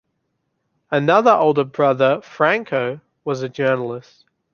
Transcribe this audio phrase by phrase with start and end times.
[0.89, 4.25] Another older brother, Franco, was a journalist.